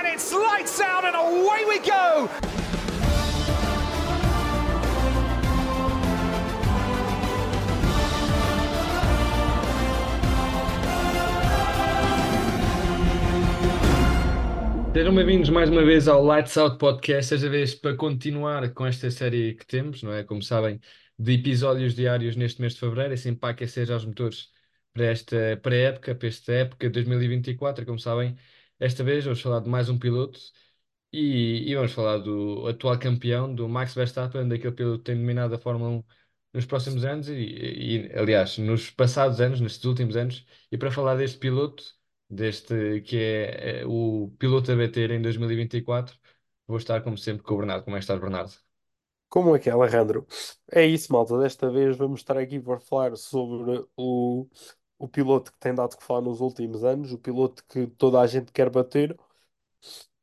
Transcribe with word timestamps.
and 0.00 0.08
it's 0.08 0.32
lights 0.32 0.80
out 0.80 1.04
and 1.04 1.14
away 1.14 1.64
we 1.68 1.78
go. 1.80 2.28
Sejam 14.94 15.14
bem-vindos 15.14 15.50
mais 15.50 15.68
uma 15.68 15.84
vez 15.84 16.08
ao 16.08 16.24
Lights 16.24 16.56
Out 16.56 16.78
Podcast, 16.78 17.34
desta 17.34 17.48
vez 17.50 17.74
para 17.74 17.94
continuar 17.94 18.72
com 18.72 18.86
esta 18.86 19.10
série 19.10 19.54
que 19.54 19.66
temos, 19.66 20.02
não 20.02 20.12
é? 20.12 20.24
Como 20.24 20.42
sabem, 20.42 20.80
de 21.18 21.34
episódios 21.34 21.94
diários 21.94 22.36
neste 22.36 22.60
mês 22.60 22.72
de 22.72 22.80
fevereiro, 22.80 23.12
assim 23.12 23.34
para 23.34 23.50
aquecer 23.50 23.90
os 23.90 24.04
motores 24.06 24.48
para 24.92 25.04
esta 25.06 25.58
pré-época, 25.62 26.14
para 26.14 26.28
esta 26.28 26.52
época 26.52 26.86
de 26.88 26.92
2024. 26.94 27.84
Como 27.84 27.98
sabem, 27.98 28.36
esta 28.80 29.04
vez 29.04 29.24
vamos 29.24 29.40
falar 29.40 29.60
de 29.60 29.68
mais 29.68 29.88
um 29.88 29.98
piloto 29.98 30.40
e, 31.12 31.70
e 31.70 31.74
vamos 31.74 31.92
falar 31.92 32.18
do 32.18 32.66
atual 32.68 32.98
campeão, 32.98 33.54
do 33.54 33.68
Max 33.68 33.94
Verstappen, 33.94 34.48
daquele 34.48 34.72
piloto 34.74 34.98
que 34.98 35.04
tem 35.04 35.16
dominado 35.16 35.54
a 35.54 35.58
Fórmula 35.58 35.90
1 35.90 36.04
nos 36.54 36.66
próximos 36.66 37.04
anos 37.04 37.28
e, 37.28 37.34
e, 37.34 38.12
aliás, 38.18 38.58
nos 38.58 38.90
passados 38.90 39.40
anos, 39.40 39.60
nestes 39.60 39.84
últimos 39.84 40.16
anos. 40.16 40.46
E 40.70 40.78
para 40.78 40.90
falar 40.90 41.16
deste 41.16 41.38
piloto 41.38 41.84
deste 42.30 43.00
que 43.02 43.16
é, 43.16 43.80
é 43.80 43.86
o 43.86 44.32
piloto 44.38 44.70
a 44.70 44.76
bater 44.76 45.10
em 45.10 45.20
2024. 45.20 46.16
Vou 46.66 46.78
estar, 46.78 47.02
como 47.02 47.18
sempre, 47.18 47.42
com 47.42 47.54
o 47.54 47.58
Bernardo. 47.58 47.84
Como 47.84 47.96
é 47.96 47.98
que 47.98 48.04
estás, 48.04 48.20
Bernardo? 48.20 48.52
Como 49.28 49.54
é 49.54 49.58
que 49.58 49.68
é, 49.68 49.72
Alejandro? 49.72 50.26
É 50.70 50.86
isso, 50.86 51.12
malta. 51.12 51.36
Desta 51.38 51.68
vez 51.68 51.96
vamos 51.96 52.20
estar 52.20 52.38
aqui 52.38 52.60
para 52.60 52.78
falar 52.78 53.16
sobre 53.16 53.84
o, 53.96 54.46
o 55.00 55.08
piloto 55.08 55.52
que 55.52 55.58
tem 55.58 55.74
dado 55.74 55.96
que 55.96 56.04
falar 56.04 56.20
nos 56.22 56.40
últimos 56.40 56.84
anos, 56.84 57.12
o 57.12 57.18
piloto 57.18 57.64
que 57.68 57.86
toda 57.88 58.20
a 58.20 58.26
gente 58.26 58.52
quer 58.52 58.70
bater 58.70 59.16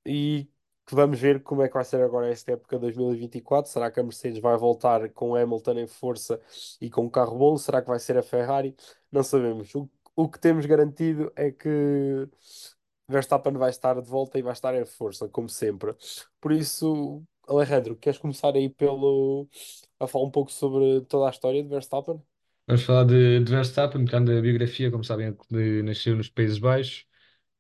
e 0.05 0.47
que 0.85 0.95
vamos 0.95 1.19
ver 1.19 1.43
como 1.43 1.61
é 1.61 1.67
que 1.67 1.73
vai 1.73 1.83
ser 1.83 2.01
agora 2.01 2.29
esta 2.29 2.53
época 2.53 2.79
2024. 2.79 3.71
Será 3.71 3.91
que 3.91 3.99
a 3.99 4.03
Mercedes 4.03 4.39
vai 4.39 4.57
voltar 4.57 5.09
com 5.11 5.35
Hamilton 5.35 5.73
em 5.79 5.87
força 5.87 6.39
e 6.79 6.89
com 6.89 7.05
um 7.05 7.09
carro 7.09 7.37
bom? 7.37 7.57
Será 7.57 7.81
que 7.81 7.87
vai 7.89 7.99
ser 7.99 8.17
a 8.17 8.23
Ferrari? 8.23 8.75
Não 9.11 9.23
sabemos. 9.23 9.73
O, 9.75 9.89
o 10.15 10.29
que 10.29 10.39
temos 10.39 10.65
garantido 10.65 11.31
é 11.35 11.51
que 11.51 12.29
Verstappen 13.07 13.53
vai 13.53 13.69
estar 13.69 13.99
de 14.01 14.09
volta 14.09 14.37
e 14.39 14.41
vai 14.41 14.53
estar 14.53 14.73
em 14.75 14.85
força, 14.85 15.27
como 15.29 15.49
sempre. 15.49 15.95
Por 16.39 16.51
isso, 16.51 17.23
Alejandro, 17.47 17.95
queres 17.97 18.19
começar 18.19 18.53
aí 18.55 18.69
pelo 18.69 19.47
a 19.99 20.07
falar 20.07 20.25
um 20.25 20.31
pouco 20.31 20.51
sobre 20.51 21.01
toda 21.05 21.27
a 21.27 21.31
história 21.31 21.61
de 21.63 21.69
Verstappen? 21.69 22.21
Vamos 22.67 22.83
falar 22.83 23.05
de, 23.05 23.39
de 23.43 23.51
Verstappen, 23.51 24.05
que 24.05 24.15
anda 24.15 24.37
a 24.37 24.41
biografia, 24.41 24.91
como 24.91 25.03
sabem, 25.03 25.35
nasceu 25.83 26.15
nos 26.17 26.29
Países 26.29 26.57
Baixos, 26.57 27.05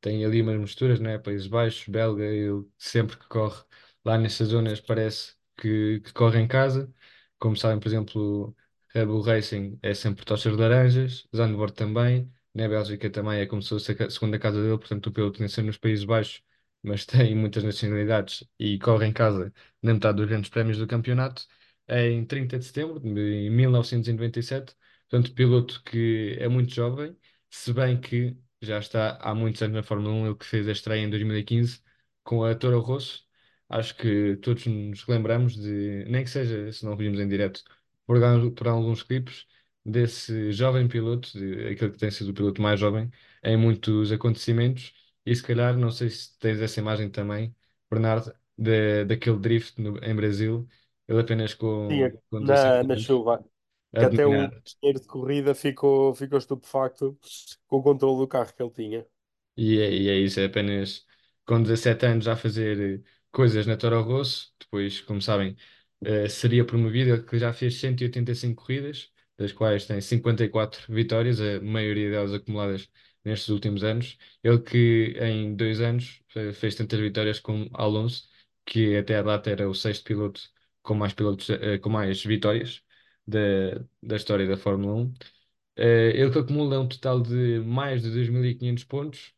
tem 0.01 0.25
ali 0.25 0.41
umas 0.41 0.59
misturas, 0.59 0.99
né? 0.99 1.19
Países 1.19 1.47
Baixos, 1.47 1.87
belga, 1.89 2.23
ele 2.25 2.65
sempre 2.77 3.17
que 3.17 3.27
corre 3.27 3.63
lá 4.05 4.17
nessas 4.17 4.49
zonas 4.49 4.81
parece 4.81 5.35
que, 5.57 6.01
que 6.01 6.13
corre 6.13 6.39
em 6.41 6.47
casa. 6.47 6.93
Como 7.39 7.55
sabem, 7.57 7.79
por 7.79 7.87
exemplo, 7.89 8.55
Red 8.89 9.05
Bull 9.07 9.21
Racing 9.21 9.79
é 9.83 9.93
sempre 9.93 10.25
tochas 10.25 10.53
de 10.55 10.59
laranjas, 10.61 11.27
Zandvoort 11.35 11.75
também, 11.75 12.31
na 12.55 12.67
Bélgica 12.69 13.09
também 13.11 13.39
é 13.41 13.45
como 13.47 13.61
se 13.61 13.69
fosse 13.69 13.91
a 14.03 14.09
segunda 14.09 14.39
casa 14.39 14.61
dele, 14.63 14.77
portanto 14.79 15.07
o 15.07 15.11
piloto 15.13 15.41
nasceu 15.41 15.63
nos 15.65 15.77
Países 15.77 16.05
Baixos, 16.05 16.43
mas 16.83 17.05
tem 17.07 17.35
muitas 17.35 17.63
nacionalidades 17.63 18.43
e 18.59 18.79
corre 18.79 19.05
em 19.07 19.13
casa 19.13 19.53
na 19.81 19.93
metade 19.93 20.17
dos 20.17 20.27
grandes 20.27 20.49
prémios 20.49 20.77
do 20.77 20.87
campeonato. 20.87 21.45
É 21.87 22.09
em 22.09 22.25
30 22.25 22.57
de 22.59 22.65
setembro 22.65 22.99
de 22.99 23.49
1997, 23.49 24.75
portanto 25.09 25.33
piloto 25.33 25.81
que 25.83 26.35
é 26.39 26.47
muito 26.47 26.73
jovem, 26.73 27.15
se 27.49 27.73
bem 27.73 27.99
que 27.99 28.37
já 28.61 28.79
está 28.79 29.17
há 29.21 29.33
muitos 29.35 29.61
anos 29.61 29.75
na 29.75 29.83
Fórmula 29.83 30.13
1, 30.13 30.25
ele 30.27 30.35
que 30.35 30.45
fez 30.45 30.67
a 30.67 30.71
estreia 30.71 31.01
em 31.03 31.09
2015 31.09 31.81
com 32.23 32.43
a 32.43 32.55
Toro 32.55 32.79
Rosso. 32.79 33.25
Acho 33.69 33.95
que 33.95 34.37
todos 34.37 34.65
nos 34.65 35.05
lembramos 35.07 35.55
de, 35.55 36.05
nem 36.07 36.23
que 36.23 36.29
seja 36.29 36.71
se 36.71 36.85
não 36.85 36.95
vimos 36.95 37.19
em 37.19 37.27
direto, 37.27 37.63
por, 38.05 38.17
por 38.55 38.67
alguns 38.67 39.03
clipes, 39.03 39.45
desse 39.85 40.51
jovem 40.51 40.87
piloto, 40.87 41.31
de, 41.37 41.67
aquele 41.69 41.91
que 41.91 41.97
tem 41.97 42.11
sido 42.11 42.31
o 42.31 42.33
piloto 42.33 42.61
mais 42.61 42.79
jovem, 42.79 43.09
em 43.43 43.57
muitos 43.57 44.11
acontecimentos. 44.11 44.93
E 45.25 45.35
se 45.35 45.43
calhar, 45.43 45.77
não 45.77 45.91
sei 45.91 46.09
se 46.09 46.37
tens 46.39 46.59
essa 46.61 46.79
imagem 46.79 47.09
também, 47.09 47.55
Bernardo, 47.89 48.33
de, 48.57 49.05
daquele 49.05 49.37
drift 49.39 49.81
no, 49.81 49.97
em 50.03 50.15
Brasil, 50.15 50.67
ele 51.07 51.19
apenas 51.19 51.53
com, 51.53 51.87
Sim, 51.89 52.17
com 52.29 52.39
na, 52.39 52.83
17 52.83 52.83
na 52.83 52.95
chuva. 52.97 53.43
Que 53.97 54.05
até 54.05 54.25
o 54.27 54.51
engenheiro 54.65 54.99
de 55.01 55.07
corrida 55.07 55.55
ficou, 55.55 56.13
ficou 56.15 56.37
estupefacto 56.37 57.17
com 57.67 57.77
o 57.77 57.83
controle 57.83 58.17
do 58.19 58.27
carro 58.27 58.53
que 58.53 58.61
ele 58.63 58.71
tinha. 58.71 59.07
E 59.55 59.79
é, 59.79 59.91
e 59.93 60.09
é 60.09 60.15
isso, 60.19 60.39
é 60.39 60.45
apenas 60.45 61.05
com 61.45 61.61
17 61.61 62.05
anos 62.05 62.27
a 62.27 62.35
fazer 62.35 62.99
eh, 63.01 63.09
coisas 63.31 63.65
na 63.65 63.75
Toro 63.77 64.01
Rosso. 64.01 64.53
Depois, 64.59 65.01
como 65.01 65.21
sabem, 65.21 65.55
eh, 66.03 66.29
seria 66.29 66.63
promovido. 66.65 67.11
Ele 67.13 67.23
que 67.23 67.39
já 67.39 67.51
fez 67.53 67.79
185 67.79 68.61
corridas, 68.63 69.11
das 69.37 69.51
quais 69.51 69.85
tem 69.85 69.99
54 70.01 70.93
vitórias, 70.93 71.39
a 71.41 71.59
maioria 71.61 72.11
delas 72.11 72.33
acumuladas 72.33 72.87
nestes 73.23 73.49
últimos 73.49 73.83
anos. 73.83 74.17
Ele 74.43 74.59
que 74.61 75.15
em 75.19 75.55
dois 75.55 75.81
anos 75.81 76.21
fe- 76.27 76.53
fez 76.53 76.75
tantas 76.75 76.99
vitórias 76.99 77.39
como 77.39 77.67
Alonso, 77.73 78.29
que 78.65 78.95
até 78.97 79.17
a 79.17 79.21
data 79.23 79.49
era 79.49 79.67
o 79.69 79.73
sexto 79.73 80.03
piloto 80.05 80.41
com 80.83 80.93
mais, 80.93 81.13
pilotos, 81.13 81.49
eh, 81.49 81.77
com 81.79 81.89
mais 81.89 82.23
vitórias 82.23 82.83
da, 83.27 83.39
da 84.01 84.15
história 84.15 84.47
da 84.47 84.57
Fórmula 84.57 84.93
1. 84.95 85.13
Eh, 85.77 86.11
ele 86.15 86.31
que 86.31 86.39
acumula 86.39 86.79
um 86.79 86.87
total 86.87 87.21
de 87.21 87.59
mais 87.61 88.01
de 88.01 88.09
2.500 88.11 88.83
pontos 88.83 89.33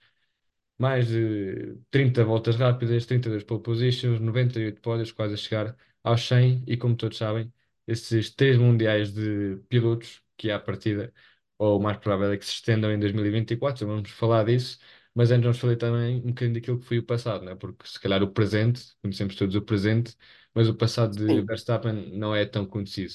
mais 0.78 1.08
de 1.08 1.78
30 1.92 2.24
voltas 2.24 2.56
rápidas, 2.56 3.06
32 3.06 3.44
pole 3.44 3.62
positions, 3.62 4.20
98 4.20 4.82
pódios, 4.82 5.12
quase 5.12 5.34
a 5.34 5.38
chegar 5.38 5.76
aos 6.04 6.22
100. 6.28 6.64
E 6.68 6.78
como 6.78 6.96
todos 6.96 7.18
sabem, 7.18 7.52
esses 7.88 8.30
três 8.34 8.58
mundiais 8.58 9.12
de 9.14 9.58
pilotos, 9.70 10.22
que 10.38 10.50
à 10.52 10.60
partida, 10.60 11.14
ou 11.58 11.78
o 11.80 11.82
mais 11.84 11.98
provável 11.98 12.32
é 12.32 12.38
que 12.38 12.46
se 12.46 12.52
estendam 12.54 12.92
em 12.92 13.00
2024, 13.00 13.82
já 13.82 13.86
vamos 13.86 14.10
falar 14.12 14.46
disso. 14.46 14.80
Mas 15.14 15.32
antes 15.32 15.44
vamos 15.44 15.60
falar 15.60 15.76
também 15.76 16.18
um 16.18 16.28
bocadinho 16.30 16.54
daquilo 16.56 16.80
que 16.80 16.86
foi 16.86 17.00
o 17.00 17.04
passado, 17.06 17.44
né? 17.44 17.56
porque 17.56 17.86
se 17.88 18.00
calhar 18.00 18.22
o 18.24 18.32
presente, 18.32 18.96
conhecemos 19.02 19.36
todos 19.36 19.56
o 19.56 19.62
presente, 19.62 20.16
mas 20.54 20.70
o 20.70 20.76
passado 20.76 21.16
de 21.16 21.42
Verstappen 21.42 22.18
não 22.18 22.34
é 22.36 22.46
tão 22.46 22.66
conhecido. 22.66 23.14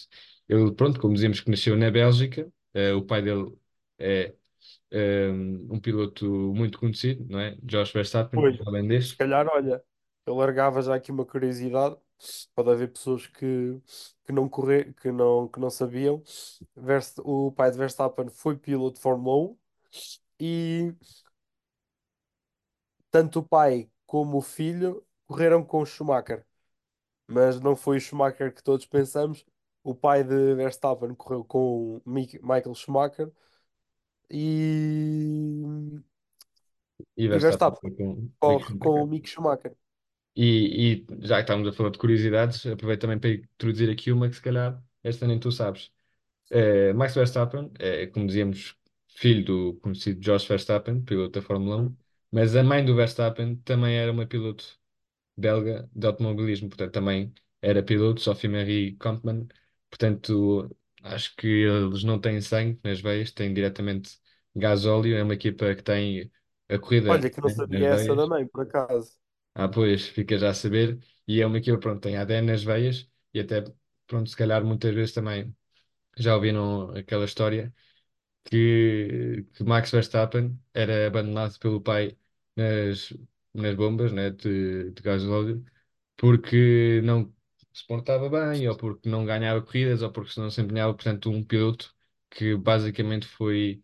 Ele, 0.48 0.72
pronto, 0.74 1.00
como 1.00 1.14
dizemos 1.14 1.40
que 1.40 1.50
nasceu 1.50 1.76
na 1.76 1.90
Bélgica, 1.90 2.50
eh, 2.74 2.92
o 2.94 3.02
pai 3.04 3.22
dele 3.22 3.52
é 3.98 4.34
um, 5.30 5.74
um 5.76 5.80
piloto 5.80 6.26
muito 6.54 6.78
conhecido, 6.78 7.26
não 7.28 7.40
é? 7.40 7.56
Josh 7.62 7.92
Verstappen, 7.92 8.40
pois. 8.40 8.56
Se 8.56 8.64
holandês. 8.66 9.16
calhar, 9.16 9.46
olha, 9.48 9.82
eu 10.26 10.34
largava 10.34 10.82
já 10.82 10.94
aqui 10.94 11.10
uma 11.12 11.24
curiosidade. 11.26 11.96
Pode 12.54 12.70
haver 12.70 12.92
pessoas 12.92 13.26
que, 13.26 13.80
que 14.24 14.32
não 14.32 14.48
correr, 14.48 14.94
que 14.94 15.10
não, 15.12 15.48
que 15.48 15.60
não 15.60 15.70
sabiam. 15.70 16.22
Verst- 16.76 17.18
o 17.24 17.52
pai 17.52 17.70
de 17.70 17.78
Verstappen 17.78 18.28
foi 18.30 18.56
piloto 18.56 18.96
de 18.96 19.02
Fórmula 19.02 19.36
1 19.52 19.58
e 20.40 20.94
tanto 23.10 23.40
o 23.40 23.42
pai 23.42 23.90
como 24.06 24.38
o 24.38 24.42
filho 24.42 25.04
correram 25.26 25.64
com 25.64 25.80
o 25.82 25.86
Schumacher. 25.86 26.46
Mas 27.28 27.60
não 27.60 27.76
foi 27.76 27.98
o 27.98 28.00
Schumacher 28.00 28.54
que 28.54 28.62
todos 28.64 28.86
pensamos. 28.86 29.46
O 29.84 29.94
pai 29.94 30.24
de 30.24 30.54
Verstappen 30.56 31.14
correu 31.14 31.44
com 31.44 32.00
Michael 32.06 32.74
Schumacher 32.74 33.30
e, 34.30 36.02
E 37.16 37.28
e 37.28 37.38
Verstappen 37.38 37.80
corre 38.38 38.74
com 38.78 39.02
o 39.02 39.06
Mick 39.06 39.28
Schumacher. 39.28 39.76
E, 40.36 41.04
e 41.04 41.06
já 41.26 41.36
que 41.36 41.42
estamos 41.42 41.68
a 41.68 41.72
falar 41.72 41.90
de 41.90 41.98
curiosidades, 41.98 42.66
aproveito 42.66 43.02
também 43.02 43.18
para 43.20 43.30
introduzir 43.30 43.88
aqui 43.90 44.10
uma 44.10 44.28
que 44.28 44.34
se 44.36 44.42
calhar 44.42 44.82
esta 45.02 45.26
nem 45.26 45.38
tu 45.38 45.52
sabes. 45.52 45.92
Eh, 46.50 46.92
Max 46.94 47.14
Verstappen 47.14 47.72
é, 47.78 48.06
como 48.08 48.26
dizíamos, 48.26 48.76
filho 49.08 49.44
do 49.44 49.74
conhecido 49.80 50.20
Josh 50.20 50.46
Verstappen, 50.46 51.02
piloto 51.02 51.40
da 51.40 51.46
Fórmula 51.46 51.76
1, 51.78 51.96
mas 52.32 52.56
a 52.56 52.64
mãe 52.64 52.84
do 52.84 52.94
Verstappen 52.96 53.56
também 53.58 53.96
era 53.96 54.12
uma 54.12 54.26
piloto 54.26 54.78
belga 55.36 55.88
de 55.94 56.06
automobilismo, 56.06 56.68
portanto 56.68 56.92
também 56.92 57.34
era 57.62 57.82
piloto, 57.82 58.20
Sophie 58.20 58.48
Marie 58.50 58.96
Kampmann, 58.96 59.48
portanto 59.98 60.76
acho 61.02 61.34
que 61.36 61.46
eles 61.46 62.04
não 62.04 62.20
têm 62.20 62.40
sangue 62.40 62.80
nas 62.84 63.00
veias, 63.00 63.30
têm 63.32 63.52
diretamente 63.54 64.18
gasóleo, 64.54 65.16
é 65.16 65.22
uma 65.22 65.34
equipa 65.34 65.74
que 65.74 65.82
tem 65.82 66.30
a 66.68 66.78
corrida, 66.78 67.14
Olha, 67.14 67.30
que 67.30 67.40
não 67.40 67.48
nas 67.48 67.50
sabia 67.50 67.88
essa 67.90 68.14
veias, 68.14 68.26
mãe, 68.26 68.46
por 68.46 68.60
acaso. 68.62 69.16
ah 69.54 69.68
pois, 69.68 70.06
fica 70.08 70.38
já 70.38 70.50
a 70.50 70.54
saber, 70.54 70.98
e 71.26 71.40
é 71.40 71.46
uma 71.46 71.58
equipa, 71.58 71.78
pronto, 71.78 72.00
tem 72.02 72.16
ADN 72.16 72.46
nas 72.52 72.62
veias, 72.64 73.08
e 73.32 73.40
até, 73.40 73.64
pronto, 74.06 74.28
se 74.30 74.36
calhar 74.36 74.64
muitas 74.64 74.94
vezes 74.94 75.14
também 75.14 75.54
já 76.18 76.34
ouviram 76.36 76.90
aquela 76.96 77.24
história 77.24 77.74
que, 78.44 79.46
que 79.54 79.64
Max 79.64 79.90
Verstappen 79.92 80.58
era 80.74 81.06
abandonado 81.08 81.58
pelo 81.60 81.80
pai 81.82 82.16
nas, 82.56 83.12
nas 83.54 83.74
bombas, 83.76 84.12
né, 84.12 84.30
de, 84.30 84.92
de 84.92 85.02
gasóleo, 85.02 85.64
porque 86.16 87.00
não 87.04 87.34
se 87.74 87.86
portava 87.86 88.30
bem, 88.30 88.68
ou 88.68 88.76
porque 88.76 89.08
não 89.08 89.26
ganhava 89.26 89.62
corridas, 89.62 90.02
ou 90.02 90.12
porque 90.12 90.40
não 90.40 90.50
se 90.50 90.62
empenhava, 90.62 90.94
portanto, 90.94 91.30
um 91.30 91.44
piloto 91.44 91.94
que 92.30 92.56
basicamente 92.56 93.26
foi 93.26 93.82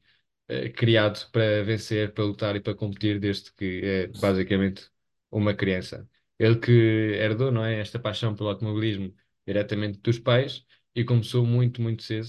eh, 0.48 0.70
criado 0.70 1.30
para 1.30 1.62
vencer, 1.64 2.12
para 2.14 2.24
lutar 2.24 2.56
e 2.56 2.60
para 2.60 2.74
competir, 2.74 3.20
desde 3.20 3.52
que 3.54 3.82
é 3.84 4.06
basicamente 4.08 4.90
uma 5.30 5.54
criança. 5.54 6.08
Ele 6.38 6.58
que 6.58 6.70
herdou, 6.72 7.52
não 7.52 7.64
é, 7.64 7.80
esta 7.80 7.98
paixão 7.98 8.34
pelo 8.34 8.48
automobilismo 8.50 9.14
diretamente 9.46 9.98
dos 10.00 10.18
pais 10.18 10.64
e 10.94 11.04
começou 11.04 11.44
muito, 11.46 11.82
muito 11.82 12.02
cedo 12.02 12.28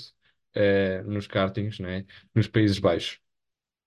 eh, 0.54 1.04
nos 1.04 1.28
kartings, 1.28 1.80
não 1.80 1.90
é, 1.90 2.06
nos 2.36 2.48
Países 2.48 2.80
Baixos. 2.80 3.20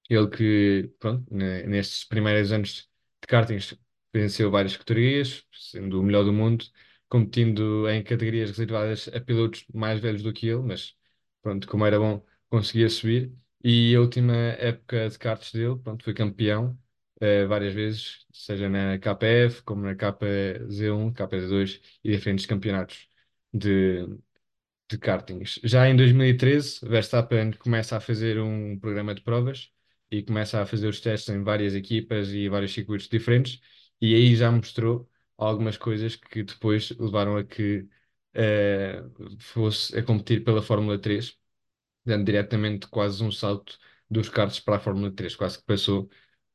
Ele 0.08 0.28
que, 0.28 0.92
pronto, 0.98 1.24
ne- 1.34 1.62
nestes 1.64 2.04
primeiros 2.04 2.52
anos 2.52 2.88
de 3.22 3.26
kartings 3.28 3.74
venceu 4.12 4.50
várias 4.50 4.76
categorias, 4.76 5.44
sendo 5.52 6.00
o 6.00 6.02
melhor 6.02 6.24
do 6.24 6.32
mundo, 6.32 6.64
competindo 7.14 7.88
em 7.88 8.02
categorias 8.02 8.50
reservadas 8.50 9.08
a 9.14 9.20
pilotos 9.20 9.64
mais 9.72 10.00
velhos 10.00 10.22
do 10.22 10.32
que 10.32 10.48
ele, 10.48 10.62
mas 10.62 10.96
pronto, 11.42 11.68
como 11.68 11.86
era 11.86 11.98
bom, 12.00 12.24
conseguia 12.50 12.88
subir. 12.90 13.32
E 13.62 13.94
a 13.94 14.00
última 14.00 14.34
época 14.34 15.08
de 15.08 15.16
karts 15.18 15.52
dele, 15.52 15.78
pronto, 15.78 16.02
foi 16.04 16.12
campeão 16.12 16.76
eh, 17.20 17.46
várias 17.46 17.72
vezes, 17.72 18.26
seja 18.32 18.68
na 18.68 18.98
KPF, 18.98 19.62
como 19.62 19.82
na 19.82 19.94
KZ1, 19.94 21.12
KZ2 21.12 21.80
e 22.02 22.10
diferentes 22.12 22.46
campeonatos 22.46 23.08
de, 23.52 24.06
de 24.90 24.98
kartings. 24.98 25.60
Já 25.64 25.88
em 25.88 25.96
2013, 25.96 26.80
Verstappen 26.86 27.52
começa 27.52 27.96
a 27.96 28.00
fazer 28.00 28.38
um 28.40 28.78
programa 28.78 29.14
de 29.14 29.22
provas 29.22 29.70
e 30.10 30.22
começa 30.22 30.60
a 30.62 30.66
fazer 30.66 30.88
os 30.88 31.00
testes 31.00 31.34
em 31.34 31.42
várias 31.42 31.74
equipas 31.74 32.28
e 32.30 32.48
vários 32.48 32.72
circuitos 32.74 33.08
diferentes, 33.08 33.60
e 34.00 34.14
aí 34.14 34.36
já 34.36 34.50
mostrou 34.50 35.08
algumas 35.48 35.76
coisas 35.76 36.16
que 36.16 36.42
depois 36.42 36.90
levaram 36.98 37.36
a 37.36 37.44
que 37.44 37.88
eh, 38.34 39.02
fosse 39.38 39.96
a 39.98 40.02
competir 40.02 40.44
pela 40.44 40.62
Fórmula 40.62 40.98
3, 40.98 41.36
dando 42.04 42.24
diretamente 42.26 42.86
quase 42.88 43.22
um 43.24 43.30
salto 43.32 43.78
dos 44.10 44.28
karts 44.28 44.60
para 44.60 44.76
a 44.76 44.80
Fórmula 44.80 45.10
3, 45.12 45.36
quase 45.36 45.58
que 45.58 45.64
passou 45.64 46.10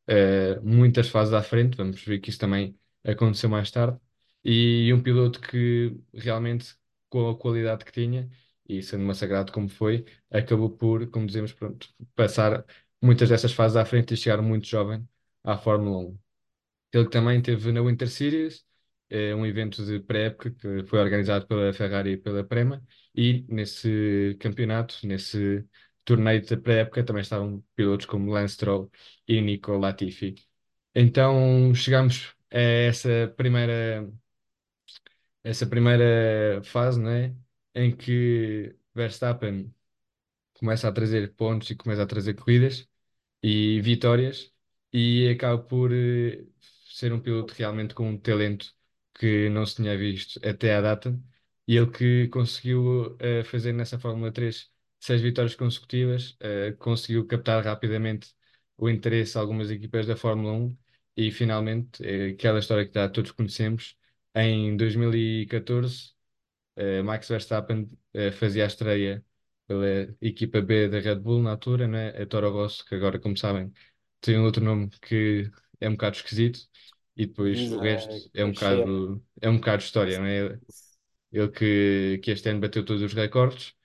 eh, 0.07 0.59
muitas 0.61 1.09
fases 1.09 1.33
à 1.33 1.41
frente, 1.43 1.77
vamos 1.77 2.03
ver 2.03 2.19
que 2.19 2.29
isso 2.29 2.39
também 2.39 2.77
aconteceu 3.03 3.49
mais 3.49 3.71
tarde, 3.71 3.99
e 4.43 4.91
um 4.93 5.01
piloto 5.01 5.39
que 5.41 5.95
realmente, 6.13 6.75
com 7.09 7.29
a 7.29 7.37
qualidade 7.37 7.85
que 7.85 7.91
tinha, 7.91 8.29
e 8.67 8.81
sendo 8.83 9.03
massacrado 9.03 9.51
como 9.51 9.67
foi, 9.69 10.05
acabou 10.29 10.69
por, 10.69 11.07
como 11.09 11.25
dizemos, 11.27 11.53
pronto, 11.53 11.89
passar 12.15 12.65
muitas 13.01 13.29
dessas 13.29 13.51
fases 13.53 13.77
à 13.77 13.85
frente 13.85 14.13
e 14.13 14.17
chegar 14.17 14.41
muito 14.41 14.67
jovem 14.67 15.07
à 15.43 15.57
Fórmula 15.57 15.97
1. 15.99 16.19
Ele 16.93 17.09
também 17.09 17.41
teve 17.41 17.71
na 17.71 17.81
Winter 17.81 18.09
Series, 18.09 18.65
eh, 19.09 19.33
um 19.35 19.45
evento 19.45 19.85
de 19.85 19.99
pré-época 19.99 20.51
que 20.51 20.83
foi 20.85 20.99
organizado 20.99 21.47
pela 21.47 21.73
Ferrari 21.73 22.11
e 22.11 22.17
pela 22.17 22.43
Prema, 22.43 22.83
e 23.15 23.45
nesse 23.49 24.37
campeonato, 24.39 25.05
nesse 25.05 25.65
torneio 26.05 26.41
de 26.41 26.57
pré-época, 26.57 27.03
também 27.03 27.21
estavam 27.21 27.63
pilotos 27.75 28.05
como 28.05 28.31
Lance 28.31 28.55
Stroll 28.55 28.91
e 29.27 29.41
Nico 29.41 29.73
Latifi. 29.77 30.35
Então 30.95 31.73
chegamos 31.75 32.35
a 32.51 32.59
essa 32.59 33.33
primeira, 33.37 34.09
essa 35.43 35.65
primeira 35.67 36.61
fase, 36.63 37.01
né, 37.01 37.35
em 37.73 37.95
que 37.95 38.75
Verstappen 38.93 39.73
começa 40.53 40.87
a 40.87 40.91
trazer 40.91 41.33
pontos 41.35 41.71
e 41.71 41.75
começa 41.75 42.03
a 42.03 42.07
trazer 42.07 42.35
corridas 42.35 42.87
e 43.43 43.81
vitórias 43.81 44.53
e 44.93 45.29
acaba 45.29 45.61
por 45.63 45.93
eh, 45.93 46.45
ser 46.87 47.13
um 47.13 47.21
piloto 47.21 47.53
realmente 47.55 47.95
com 47.95 48.09
um 48.09 48.19
talento 48.19 48.75
que 49.13 49.49
não 49.49 49.65
se 49.65 49.75
tinha 49.75 49.97
visto 49.97 50.39
até 50.47 50.75
à 50.75 50.81
data 50.81 51.19
e 51.67 51.75
ele 51.77 51.91
que 51.91 52.27
conseguiu 52.29 53.15
eh, 53.19 53.43
fazer 53.43 53.73
nessa 53.73 53.99
Fórmula 53.99 54.31
3 54.31 54.71
seis 54.99 55.21
vitórias 55.21 55.55
consecutivas, 55.55 56.35
eh, 56.41 56.73
conseguiu 56.73 57.25
captar 57.27 57.63
rapidamente 57.63 58.33
o 58.77 58.89
interesse 58.89 59.33
de 59.33 59.37
algumas 59.39 59.69
equipas 59.71 60.05
da 60.07 60.15
Fórmula 60.17 60.53
1 60.53 60.77
e 61.15 61.31
finalmente, 61.31 62.03
eh, 62.05 62.31
aquela 62.31 62.59
história 62.59 62.85
que 62.87 62.93
já 62.93 63.07
todos 63.09 63.31
conhecemos, 63.31 63.97
em 64.35 64.75
2014 64.77 66.13
eh, 66.75 67.01
Max 67.03 67.27
Verstappen 67.29 67.89
fazia 68.33 68.63
a 68.63 68.67
estreia 68.67 69.23
pela 69.67 69.85
equipa 70.21 70.61
B 70.61 70.87
da 70.89 70.99
Red 70.99 71.15
Bull 71.17 71.41
na 71.41 71.51
altura, 71.51 71.87
né? 71.87 72.09
A 72.21 72.25
Toro 72.25 72.49
Rosso, 72.51 72.85
que 72.85 72.95
agora, 72.95 73.19
como 73.19 73.37
sabem, 73.37 73.71
tem 74.21 74.37
outro 74.39 74.63
nome 74.63 74.89
que 75.01 75.51
é 75.79 75.87
um 75.89 75.93
bocado 75.93 76.17
esquisito, 76.17 76.59
e 77.19 77.27
depois 77.27 77.71
o 77.71 77.79
resto 77.79 78.15
é 78.33 78.45
um 78.45 78.51
Michel. 78.51 78.53
bocado, 78.53 79.25
é 79.41 79.49
um 79.49 79.57
bocado 79.57 79.83
história, 79.83 80.19
não 80.19 80.27
é? 80.27 80.59
Ele 81.31 81.49
que, 81.51 82.19
que 82.23 82.31
este 82.31 82.49
ano 82.49 82.61
bateu 82.61 82.85
todos 82.85 83.03
os 83.03 83.13
recordes, 83.13 83.75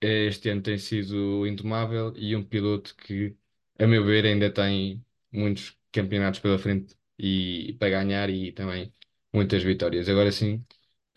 este 0.00 0.50
ano 0.50 0.62
tem 0.62 0.78
sido 0.78 1.46
indomável 1.46 2.12
e 2.16 2.36
um 2.36 2.44
piloto 2.44 2.94
que, 2.96 3.36
a 3.78 3.86
meu 3.86 4.04
ver, 4.04 4.26
ainda 4.26 4.52
tem 4.52 5.04
muitos 5.32 5.78
campeonatos 5.92 6.40
pela 6.40 6.58
frente 6.58 6.96
e 7.18 7.74
para 7.80 7.90
ganhar 7.90 8.30
e 8.30 8.52
também 8.52 8.94
muitas 9.32 9.62
vitórias. 9.64 10.08
Agora 10.08 10.32
sim, 10.32 10.64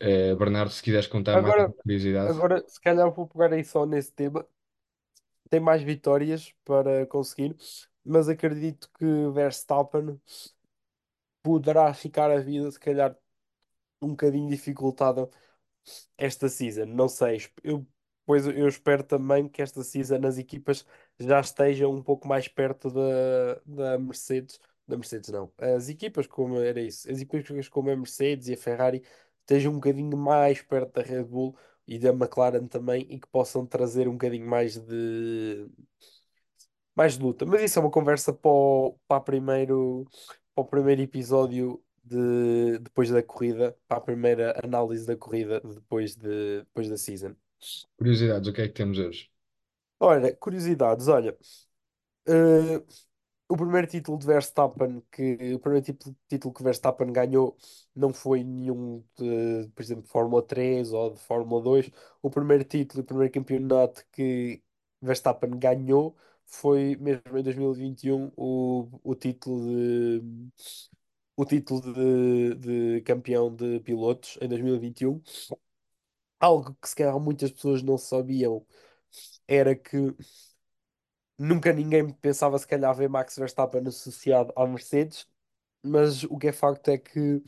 eh, 0.00 0.34
Bernardo, 0.36 0.70
se 0.72 0.82
quiseres 0.82 1.06
contar 1.08 1.38
mais 1.38 1.54
Agora, 1.54 1.64
uma 1.66 1.74
curiosidade. 1.82 2.34
agora, 2.34 2.64
se 2.68 2.80
calhar 2.80 3.10
vou 3.12 3.26
pegar 3.28 3.52
aí 3.52 3.64
só 3.64 3.84
nesse 3.86 4.12
tema. 4.12 4.46
Tem 5.50 5.60
mais 5.60 5.82
vitórias 5.82 6.52
para 6.64 7.06
conseguir, 7.06 7.54
mas 8.04 8.28
acredito 8.28 8.90
que 8.98 9.04
Verstappen 9.32 10.20
poderá 11.42 11.92
ficar 11.94 12.30
a 12.30 12.38
vida, 12.40 12.70
se 12.70 12.80
calhar, 12.80 13.16
um 14.02 14.10
bocadinho 14.10 14.48
dificultada 14.50 15.28
esta 16.16 16.48
season. 16.48 16.86
Não 16.86 17.08
sei, 17.08 17.38
eu, 17.62 17.86
pois 18.26 18.46
eu 18.46 18.68
espero 18.68 19.02
também 19.04 19.48
que 19.48 19.62
esta 19.62 19.82
season 19.82 20.20
as 20.26 20.38
equipas 20.38 20.86
já 21.18 21.40
estejam 21.40 21.92
um 21.92 22.02
pouco 22.02 22.26
mais 22.28 22.48
perto 22.48 22.90
da, 22.90 23.54
da 23.66 23.98
Mercedes. 23.98 24.58
Da 24.86 24.96
Mercedes, 24.96 25.30
não. 25.30 25.52
As 25.58 25.88
equipas 25.88 26.26
como 26.26 26.58
era 26.58 26.80
isso, 26.80 27.10
as 27.10 27.20
equipas 27.20 27.68
como 27.68 27.90
a 27.90 27.96
Mercedes 27.96 28.48
e 28.48 28.54
a 28.54 28.56
Ferrari 28.56 29.02
estejam 29.40 29.72
um 29.72 29.76
bocadinho 29.76 30.16
mais 30.16 30.60
perto 30.62 30.92
da 30.94 31.02
Red 31.02 31.24
Bull 31.24 31.56
e 31.86 31.98
da 31.98 32.10
McLaren 32.10 32.66
também 32.66 33.02
e 33.10 33.18
que 33.20 33.26
possam 33.28 33.66
trazer 33.66 34.08
um 34.08 34.12
bocadinho 34.12 34.46
mais 34.46 34.78
de 34.78 35.68
mais 36.94 37.16
de 37.16 37.22
luta. 37.24 37.46
Mas 37.46 37.62
isso 37.62 37.78
é 37.78 37.82
uma 37.82 37.90
conversa 37.90 38.32
para 38.32 38.50
o, 38.50 38.98
para 39.08 39.20
primeiro, 39.20 40.06
para 40.54 40.62
o 40.62 40.66
primeiro 40.66 41.02
episódio 41.02 41.82
de, 42.04 42.78
depois 42.80 43.10
da 43.10 43.22
corrida, 43.22 43.76
para 43.88 43.98
a 43.98 44.00
primeira 44.00 44.60
análise 44.64 45.06
da 45.06 45.16
corrida 45.16 45.60
depois, 45.60 46.16
de, 46.16 46.60
depois 46.60 46.88
da 46.88 46.96
season. 46.96 47.34
Curiosidades, 47.96 48.48
o 48.48 48.52
que 48.52 48.60
é 48.62 48.68
que 48.68 48.74
temos 48.74 48.98
hoje? 48.98 49.30
Olha, 49.98 50.34
curiosidades, 50.36 51.06
olha. 51.08 51.36
eh, 52.28 52.82
o 53.48 53.56
primeiro 53.56 53.86
título 53.88 54.18
de 54.18 54.26
Verstappen 54.26 55.02
que 55.12 55.54
o 55.54 55.60
primeiro 55.60 55.84
título, 55.86 56.16
título 56.28 56.54
que 56.54 56.62
Verstappen 56.64 57.12
ganhou 57.12 57.56
não 57.94 58.12
foi 58.14 58.44
nenhum 58.44 59.04
de, 59.18 59.68
por 59.74 59.82
exemplo, 59.82 60.04
de 60.04 60.10
Fórmula 60.10 60.42
3 60.42 60.92
ou 60.92 61.12
de 61.14 61.20
Fórmula 61.20 61.62
2. 61.62 61.90
O 62.22 62.30
primeiro 62.30 62.64
título 62.64 63.00
e 63.02 63.04
o 63.04 63.06
primeiro 63.06 63.32
campeonato 63.34 64.04
que 64.12 64.62
Verstappen 65.02 65.52
ganhou 65.58 66.16
foi 66.52 66.96
mesmo 66.96 67.38
em 67.38 67.42
2021 67.42 68.32
o, 68.36 68.88
o 69.04 69.14
título 69.14 69.60
de 69.66 70.50
o 71.36 71.44
título 71.44 71.80
de, 71.92 72.54
de 72.98 73.00
campeão 73.02 73.54
de 73.54 73.80
pilotos 73.80 74.38
em 74.40 74.48
2021. 74.48 75.20
Algo 76.40 76.76
que 76.82 76.88
se 76.88 76.96
calhar 76.96 77.18
muitas 77.20 77.50
pessoas 77.52 77.82
não 77.82 77.98
sabiam 77.98 78.66
era 79.48 79.76
que 79.76 80.14
nunca 81.38 81.72
ninguém 81.72 82.10
pensava 82.14 82.58
se 82.58 82.66
calhar 82.66 82.94
ver 82.94 83.08
Max 83.08 83.36
Verstappen 83.36 83.86
associado 83.86 84.52
à 84.56 84.66
Mercedes, 84.66 85.26
mas 85.84 86.24
o 86.24 86.38
que 86.38 86.48
é 86.48 86.52
facto 86.52 86.88
é 86.90 86.98
que 86.98 87.42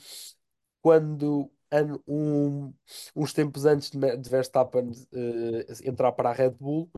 quando 0.82 1.50
an- 1.72 2.00
um- 2.08 2.74
uns 3.16 3.32
tempos 3.32 3.64
antes 3.66 3.90
de 3.90 4.30
Verstappen 4.30 4.92
eh, 5.12 5.66
entrar 5.90 6.12
para 6.12 6.30
a 6.30 6.32
Red 6.32 6.52
Bull, 6.52 6.90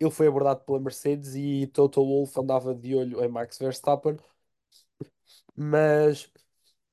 ele 0.00 0.10
foi 0.10 0.26
abordado 0.28 0.60
pela 0.64 0.80
Mercedes 0.80 1.34
e 1.34 1.66
Toto 1.68 2.04
Wolff 2.04 2.38
andava 2.38 2.74
de 2.74 2.94
olho 2.94 3.22
em 3.24 3.28
Max 3.28 3.58
Verstappen, 3.58 4.16
mas 5.56 6.30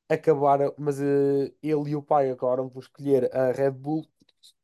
acabaram, 0.09 0.73
mas 0.77 1.01
eh, 1.01 1.53
ele 1.63 1.91
e 1.91 1.95
o 1.95 2.01
pai 2.03 2.31
acabaram 2.31 2.69
por 2.69 2.81
escolher 2.83 3.33
a 3.35 3.51
Red 3.51 3.71
Bull 3.71 4.07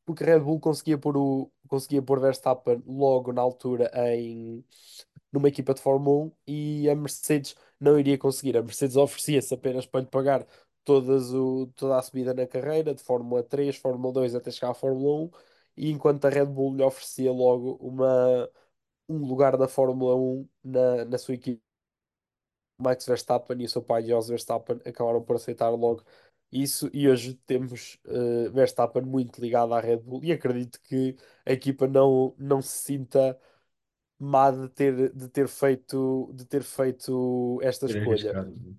porque 0.04 0.24
a 0.24 0.26
Red 0.26 0.40
Bull 0.40 0.60
conseguia 0.60 0.98
pôr 0.98 1.16
o 1.16 1.50
conseguia 1.68 2.02
pôr 2.02 2.20
Verstappen 2.20 2.82
logo 2.86 3.32
na 3.32 3.42
altura 3.42 3.90
em 4.16 4.64
numa 5.32 5.48
equipa 5.48 5.74
de 5.74 5.80
Fórmula 5.82 6.26
1 6.26 6.32
e 6.46 6.90
a 6.90 6.94
Mercedes 6.96 7.56
não 7.80 7.98
iria 7.98 8.18
conseguir. 8.18 8.56
A 8.56 8.62
Mercedes 8.62 8.96
oferecia-se 8.96 9.54
apenas 9.54 9.86
para 9.86 10.00
lhe 10.02 10.06
pagar 10.08 10.46
todas 10.84 11.32
o, 11.34 11.68
toda 11.76 11.98
a 11.98 12.02
subida 12.02 12.34
na 12.34 12.46
carreira, 12.46 12.94
de 12.94 13.02
Fórmula 13.02 13.42
3, 13.42 13.76
Fórmula 13.76 14.12
2 14.12 14.34
até 14.34 14.50
chegar 14.50 14.70
à 14.72 14.74
Fórmula 14.74 15.26
1, 15.26 15.30
e 15.76 15.90
enquanto 15.90 16.24
a 16.24 16.30
Red 16.30 16.46
Bull 16.46 16.76
lhe 16.76 16.82
oferecia 16.82 17.32
logo 17.32 17.74
uma, 17.76 18.48
um 19.08 19.18
lugar 19.18 19.56
da 19.56 19.68
Fórmula 19.68 20.14
1 20.16 20.48
na, 20.64 21.04
na 21.04 21.18
sua 21.18 21.34
equipe, 21.34 21.62
Max 22.78 23.06
Verstappen 23.06 23.60
e 23.60 23.64
o 23.64 23.68
seu 23.68 23.82
pai 23.82 24.04
Jos 24.04 24.28
Verstappen 24.28 24.80
acabaram 24.84 25.22
por 25.22 25.36
aceitar 25.36 25.70
logo 25.70 26.04
isso, 26.50 26.90
e 26.92 27.08
hoje 27.08 27.34
temos 27.46 27.98
eh, 28.04 28.50
Verstappen 28.50 29.02
muito 29.02 29.40
ligado 29.40 29.72
à 29.72 29.80
Red 29.80 29.98
Bull, 29.98 30.22
e 30.22 30.32
acredito 30.32 30.78
que 30.82 31.16
a 31.46 31.52
equipa 31.52 31.86
não, 31.88 32.34
não 32.38 32.60
se 32.60 32.76
sinta 32.76 33.38
má 34.18 34.50
de 34.50 34.68
ter, 34.68 35.12
de 35.14 35.28
ter 35.28 35.48
feito, 35.48 36.30
de 36.34 36.44
ter 36.44 36.62
feito 36.62 37.58
esta 37.62 37.86
escolha. 37.86 38.30
arriscado. 38.30 38.76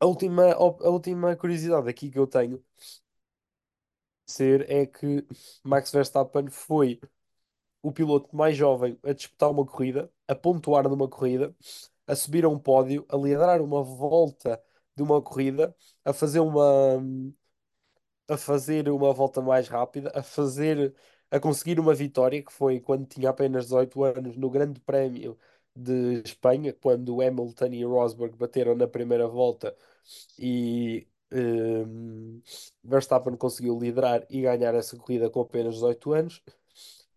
A 0.00 0.06
última, 0.06 0.52
a 0.54 0.88
última 0.88 1.36
curiosidade 1.36 1.88
aqui 1.90 2.10
que 2.10 2.18
eu 2.18 2.26
tenho 2.26 2.64
ser 4.30 4.70
é 4.70 4.86
que 4.86 5.26
Max 5.64 5.90
Verstappen 5.92 6.48
foi 6.48 7.00
o 7.82 7.92
piloto 7.92 8.34
mais 8.36 8.56
jovem 8.56 8.98
a 9.04 9.12
disputar 9.12 9.50
uma 9.50 9.66
corrida, 9.66 10.10
a 10.28 10.34
pontuar 10.34 10.88
numa 10.88 11.08
corrida, 11.08 11.54
a 12.06 12.16
subir 12.16 12.44
a 12.44 12.48
um 12.48 12.58
pódio, 12.58 13.06
a 13.08 13.16
liderar 13.16 13.62
uma 13.62 13.82
volta 13.82 14.62
de 14.96 15.02
uma 15.02 15.22
corrida, 15.22 15.74
a 16.04 16.12
fazer 16.12 16.40
uma 16.40 17.00
a 18.28 18.36
fazer 18.36 18.88
uma 18.88 19.12
volta 19.12 19.40
mais 19.42 19.68
rápida, 19.68 20.10
a 20.14 20.22
fazer 20.22 20.94
a 21.30 21.38
conseguir 21.40 21.78
uma 21.80 21.94
vitória 21.94 22.42
que 22.42 22.52
foi 22.52 22.80
quando 22.80 23.06
tinha 23.06 23.30
apenas 23.30 23.64
18 23.66 24.02
anos 24.04 24.36
no 24.36 24.50
Grande 24.50 24.80
Prémio 24.80 25.38
de 25.74 26.22
Espanha, 26.24 26.72
quando 26.72 27.20
Hamilton 27.22 27.66
e 27.66 27.84
Rosberg 27.84 28.36
bateram 28.36 28.74
na 28.74 28.88
primeira 28.88 29.28
volta 29.28 29.76
e 30.38 31.06
hum, 31.32 32.42
Verstappen 32.82 33.36
conseguiu 33.36 33.78
liderar 33.78 34.26
e 34.30 34.42
ganhar 34.42 34.74
essa 34.74 34.96
corrida 34.96 35.30
com 35.30 35.40
apenas 35.40 35.74
18 35.74 36.12
anos. 36.12 36.42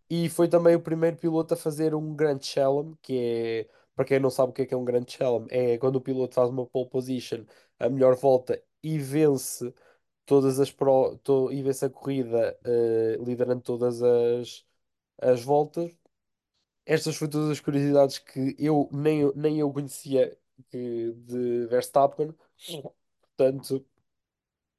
E 0.09 0.29
foi 0.29 0.47
também 0.47 0.75
o 0.75 0.81
primeiro 0.81 1.17
piloto 1.17 1.53
a 1.53 1.57
fazer 1.57 1.95
um 1.95 2.15
Grand 2.15 2.39
Slalom, 2.41 2.93
que 3.01 3.67
é, 3.67 3.69
para 3.95 4.05
quem 4.05 4.19
não 4.19 4.29
sabe 4.29 4.51
o 4.51 4.53
que 4.53 4.63
é 4.63 4.65
que 4.65 4.73
é 4.73 4.77
um 4.77 4.85
Grand 4.85 5.05
Slalom, 5.07 5.45
é 5.49 5.77
quando 5.77 5.95
o 5.97 6.01
piloto 6.01 6.35
faz 6.35 6.49
uma 6.49 6.65
pole 6.65 6.89
position, 6.89 7.45
a 7.79 7.89
melhor 7.89 8.15
volta 8.15 8.61
e 8.83 8.99
vence 8.99 9.73
todas 10.25 10.59
as 10.59 10.71
pro, 10.71 11.17
to, 11.19 11.51
e 11.51 11.61
vence 11.63 11.85
a 11.85 11.89
corrida, 11.89 12.57
eh, 12.65 13.17
liderando 13.21 13.61
todas 13.61 14.01
as, 14.03 14.65
as 15.21 15.43
voltas. 15.43 15.91
Estas 16.85 17.15
foram 17.15 17.31
todas 17.31 17.49
as 17.51 17.59
curiosidades 17.59 18.19
que 18.19 18.55
eu 18.59 18.89
nem, 18.91 19.31
nem 19.35 19.59
eu 19.59 19.71
conhecia 19.71 20.37
que, 20.69 21.13
de 21.13 21.67
Verstappen. 21.67 22.33
Portanto, 23.37 23.85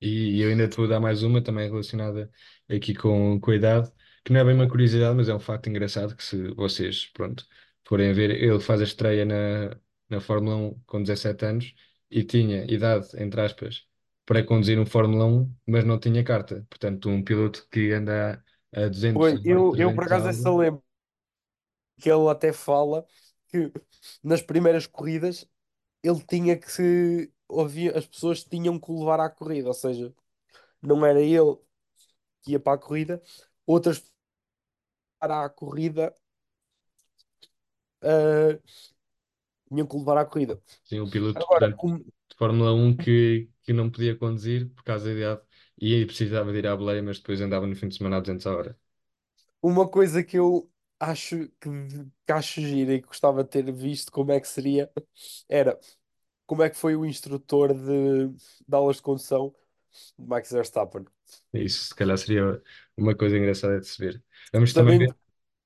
E 0.00 0.40
eu 0.40 0.50
ainda 0.50 0.68
te 0.68 0.76
vou 0.76 0.86
dar 0.88 1.00
mais 1.00 1.22
uma, 1.22 1.42
também 1.42 1.68
relacionada 1.68 2.30
aqui 2.68 2.94
com, 2.94 3.40
com 3.40 3.50
a 3.50 3.56
idade, 3.56 3.90
que 4.24 4.32
não 4.32 4.40
é 4.40 4.44
bem 4.44 4.54
uma 4.54 4.68
curiosidade, 4.68 5.16
mas 5.16 5.28
é 5.28 5.34
um 5.34 5.40
facto 5.40 5.68
engraçado 5.68 6.14
que 6.16 6.22
se 6.24 6.48
vocês, 6.54 7.06
pronto, 7.06 7.46
forem 7.86 8.12
ver, 8.12 8.30
ele 8.30 8.60
faz 8.60 8.80
a 8.80 8.84
estreia 8.84 9.24
na, 9.24 9.76
na 10.08 10.20
Fórmula 10.20 10.56
1 10.56 10.80
com 10.86 11.02
17 11.02 11.44
anos 11.46 11.74
e 12.10 12.22
tinha 12.24 12.64
idade, 12.72 13.08
entre 13.22 13.40
aspas, 13.40 13.86
para 14.26 14.44
conduzir 14.44 14.78
um 14.78 14.86
Fórmula 14.86 15.26
1, 15.26 15.54
mas 15.66 15.84
não 15.84 15.98
tinha 15.98 16.22
carta. 16.24 16.66
Portanto, 16.68 17.08
um 17.08 17.22
piloto 17.22 17.66
que 17.70 17.92
anda 17.92 18.42
a 18.72 18.88
200, 18.88 19.32
foi, 19.32 19.40
eu, 19.44 19.74
eu 19.76 19.94
por 19.94 20.04
300 20.04 20.04
acaso 20.04 20.28
essa 20.28 20.50
lembro 20.54 20.82
que 22.00 22.10
ele 22.10 22.28
até 22.28 22.52
fala 22.52 23.06
que 23.48 23.72
nas 24.22 24.42
primeiras 24.42 24.86
corridas 24.86 25.46
ele 26.04 26.22
tinha 26.26 26.58
que 26.58 26.70
se 26.72 27.32
ouvia, 27.48 27.98
as 27.98 28.06
pessoas 28.06 28.44
tinham 28.44 28.80
que 28.80 28.92
o 28.92 29.00
levar 29.00 29.20
à 29.20 29.30
corrida, 29.30 29.68
ou 29.68 29.74
seja, 29.74 30.14
não 30.82 31.04
era 31.06 31.20
ele 31.22 31.56
que 32.42 32.52
ia 32.52 32.60
para 32.60 32.74
a 32.74 32.78
corrida, 32.78 33.22
outras 33.66 34.02
para 35.18 35.44
a 35.44 35.48
corrida 35.50 36.14
ah, 38.02 38.58
tinham 39.68 39.86
que 39.86 39.96
o 39.96 39.98
levar 40.00 40.18
à 40.18 40.24
corrida. 40.24 40.60
tinha 40.84 41.02
um 41.04 41.10
piloto, 41.10 41.44
Agora, 41.44 41.68
portanto, 41.68 41.80
um- 41.84 42.04
de 42.28 42.36
Fórmula 42.36 42.72
1 42.74 42.96
que, 42.96 43.50
que 43.62 43.72
não 43.72 43.90
podia 43.90 44.16
conduzir 44.16 44.70
por 44.74 44.82
causa 44.84 45.06
da 45.06 45.12
idade 45.20 45.42
e 45.80 45.94
aí 45.94 46.06
precisava 46.06 46.52
de 46.52 46.58
ir 46.58 46.66
à 46.66 46.76
boleia, 46.76 47.02
mas 47.02 47.18
depois 47.18 47.40
andava 47.40 47.66
no 47.66 47.76
fim 47.76 47.88
de 47.88 47.96
semana 47.96 48.16
a 48.18 48.20
200 48.20 48.46
a 48.46 48.54
hora. 48.56 48.78
uma 49.62 49.88
coisa 49.88 50.22
que 50.22 50.36
eu 50.38 50.70
acho 51.00 51.48
que, 51.60 51.68
que 52.26 52.32
acho 52.32 52.60
gira 52.60 52.92
e 52.94 53.00
gostava 53.00 53.44
de 53.44 53.50
ter 53.50 53.72
visto 53.72 54.12
como 54.12 54.32
é 54.32 54.40
que 54.40 54.48
seria 54.48 54.90
era 55.48 55.78
como 56.46 56.62
é 56.62 56.70
que 56.70 56.76
foi 56.76 56.96
o 56.96 57.06
instrutor 57.06 57.74
de, 57.74 58.28
de 58.28 58.74
aulas 58.76 58.96
de 58.96 59.02
condução 59.02 59.54
de 60.18 60.26
Max 60.26 60.50
Verstappen. 60.52 61.06
Isso, 61.52 61.84
se 61.88 61.94
calhar 61.94 62.18
seria 62.18 62.60
uma 62.96 63.14
coisa 63.16 63.36
engraçada 63.38 63.80
de 63.80 63.86
se 63.86 63.98
ver. 64.04 64.22
Vamos 64.52 64.72
também 64.72 64.96
Sabendo, 64.96 64.98
ver. 64.98 65.16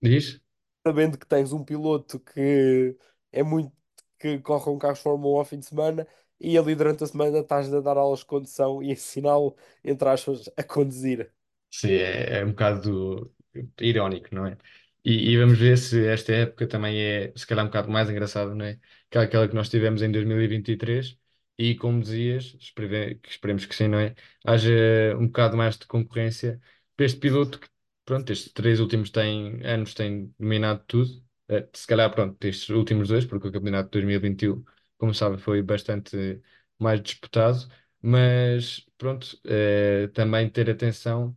Diz? 0.03 0.41
sabendo 0.87 1.19
que 1.19 1.27
tens 1.27 1.53
um 1.53 1.65
piloto 1.65 2.19
que 2.21 2.97
é 3.33 3.43
muito 3.43 3.73
que 4.19 4.39
corre 4.41 4.71
um 4.71 4.79
carro 4.79 4.95
de 4.95 5.01
Fórmula 5.03 5.37
1 5.37 5.39
ao 5.39 5.45
fim 5.45 5.59
de 5.61 5.67
semana 5.67 6.07
e 6.41 6.59
ali 6.59 6.75
durante 6.75 7.05
a 7.05 7.07
semana 7.07 7.39
estás 7.39 7.73
a 7.73 7.81
dar 7.81 7.97
aulas 7.97 8.21
de 8.21 8.27
condução 8.27 8.83
e 8.83 8.91
ensiná-lo, 8.93 9.57
entre 9.85 10.09
aspas, 10.09 10.49
a 10.57 10.63
conduzir. 10.65 11.33
Sim, 11.71 11.91
é, 11.93 12.39
é 12.41 12.45
um 12.45 12.51
bocado 12.51 13.35
irónico, 13.81 14.35
não 14.35 14.47
é? 14.47 14.57
E, 15.05 15.31
e 15.33 15.37
vamos 15.39 15.59
ver 15.59 15.79
se 15.79 16.07
esta 16.07 16.33
época 16.33 16.67
também 16.67 17.01
é, 17.01 17.33
se 17.37 17.47
calhar, 17.47 17.65
um 17.65 17.69
bocado 17.69 17.91
mais 17.91 18.11
engraçada, 18.11 18.55
não 18.55 18.65
é? 18.65 18.79
Que 19.11 19.19
aquela 19.19 19.49
que 19.49 19.55
nós 19.55 19.69
tivemos 19.69 20.03
em 20.03 20.11
2023. 20.13 21.19
E, 21.61 21.75
como 21.75 22.01
dizias, 22.01 22.57
espere- 22.61 23.17
que 23.17 23.31
esperemos 23.31 23.67
que 23.67 23.75
sim, 23.75 23.89
não 23.89 23.99
é? 23.99 24.15
Haja 24.47 24.71
um 25.19 25.27
bocado 25.27 25.57
mais 25.57 25.77
de 25.77 25.87
concorrência 25.87 26.61
para 26.97 27.05
este 27.07 27.19
piloto 27.19 27.59
que, 27.59 27.69
pronto, 28.05 28.31
estes 28.33 28.53
três 28.53 28.79
últimos 28.81 29.11
têm, 29.11 29.61
anos 29.67 29.93
tem 29.95 30.33
dominado 30.39 30.85
tudo. 30.87 31.11
Eh, 31.49 31.69
se 31.75 31.87
calhar, 31.87 32.13
pronto, 32.15 32.43
estes 32.45 32.69
últimos 32.71 33.09
dois, 33.09 33.25
porque 33.27 33.49
o 33.49 33.53
campeonato 33.53 33.87
de 33.89 33.93
2021, 33.93 34.65
como 34.99 35.13
sabe, 35.15 35.39
foi 35.39 35.61
bastante 35.63 36.41
mais 36.79 37.01
disputado. 37.03 37.69
Mas, 38.01 38.87
pronto, 38.97 39.27
eh, 39.45 40.09
também 40.15 40.49
ter 40.49 40.71
atenção 40.71 41.37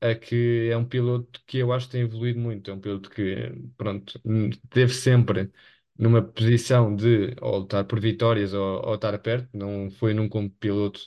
é 0.00 0.14
que 0.14 0.68
é 0.70 0.76
um 0.76 0.84
piloto 0.86 1.42
que 1.46 1.58
eu 1.58 1.72
acho 1.72 1.86
que 1.86 1.92
tem 1.92 2.02
evoluído 2.02 2.38
muito. 2.40 2.70
É 2.70 2.74
um 2.74 2.80
piloto 2.80 3.10
que, 3.10 3.52
pronto, 3.76 4.20
esteve 4.50 4.92
sempre 4.94 5.52
numa 5.98 6.22
posição 6.22 6.94
de 6.96 7.34
ou 7.40 7.58
lutar 7.58 7.84
por 7.84 8.00
vitórias 8.00 8.52
ou, 8.54 8.86
ou 8.86 8.94
estar 8.94 9.18
perto. 9.18 9.48
Não 9.56 9.90
foi 9.90 10.14
nunca 10.14 10.38
um 10.38 10.48
piloto 10.48 11.00